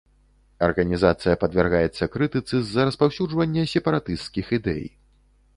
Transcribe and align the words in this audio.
Арганізацыя 0.67 1.35
падвяргаецца 1.43 2.07
крытыцы 2.15 2.55
з-за 2.69 2.81
распаўсюджвання 2.89 3.69
сепаратысцкіх 3.75 4.45
ідэй. 4.59 4.85